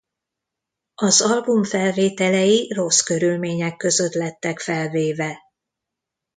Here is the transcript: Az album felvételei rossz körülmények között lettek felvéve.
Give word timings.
Az 0.95 1.21
album 1.21 1.63
felvételei 1.63 2.69
rossz 2.75 2.99
körülmények 2.99 3.77
között 3.77 4.13
lettek 4.13 4.59
felvéve. 4.59 5.39